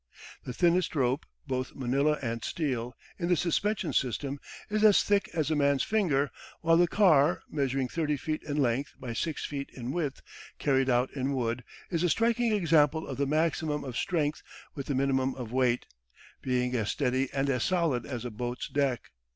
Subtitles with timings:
[0.45, 5.51] The thinnest rope, both manilla and steel, in the suspension system is as thick as
[5.51, 6.31] a man's finger,
[6.61, 10.23] while the car, measuring 30 feet in length by 6 feet in width,
[10.57, 14.41] carried out in wood, is a striking example of the maximum of strength
[14.73, 15.85] with the minimum of weight,
[16.41, 19.11] being as steady and as solid as a boat's deck.